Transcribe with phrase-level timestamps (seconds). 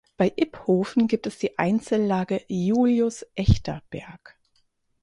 [0.17, 4.35] Bei Iphofen gibt es die Einzellage "Julius-Echter-Berg".